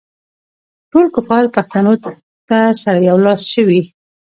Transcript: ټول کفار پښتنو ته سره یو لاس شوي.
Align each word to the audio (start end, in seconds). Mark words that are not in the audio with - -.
ټول 0.91 1.05
کفار 1.15 1.43
پښتنو 1.55 1.93
ته 2.47 2.57
سره 2.83 2.99
یو 3.09 3.17
لاس 3.25 3.41
شوي. 3.53 3.81